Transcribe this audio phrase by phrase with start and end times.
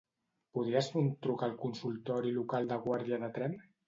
[0.57, 3.55] Podries fer un truc al consultori local de guàrdia de Tremp.